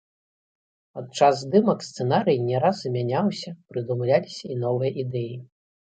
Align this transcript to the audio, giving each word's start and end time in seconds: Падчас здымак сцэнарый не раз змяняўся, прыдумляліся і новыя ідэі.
Падчас 0.95 1.35
здымак 1.43 1.85
сцэнарый 1.89 2.41
не 2.47 2.63
раз 2.65 2.83
змяняўся, 2.87 3.57
прыдумляліся 3.71 4.45
і 4.55 4.63
новыя 4.67 4.91
ідэі. 5.07 5.35